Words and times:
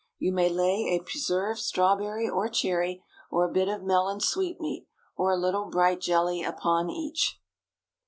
You 0.17 0.31
may 0.33 0.49
lay 0.49 0.87
a 0.97 1.03
preserved 1.03 1.59
strawberry 1.59 2.27
or 2.27 2.49
cherry, 2.49 3.03
or 3.29 3.45
a 3.45 3.53
bit 3.53 3.67
of 3.67 3.83
melon 3.83 4.19
sweetmeat, 4.19 4.87
or 5.15 5.29
a 5.29 5.37
little 5.37 5.65
bright 5.65 6.01
jelly 6.01 6.41
upon 6.41 6.89
each. 6.89 7.39